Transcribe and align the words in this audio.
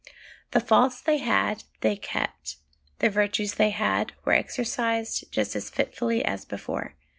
The 0.49 0.59
faults 0.59 0.99
they 0.99 1.19
had, 1.19 1.63
they 1.81 1.95
kept; 1.95 2.55
the 2.97 3.09
virtues 3.11 3.53
they 3.53 3.69
had 3.69 4.13
were 4.25 4.33
exercised 4.33 5.31
just 5.31 5.55
as 5.55 5.69
fitfully 5.69 6.25
as 6.25 6.43
before. 6.43 6.95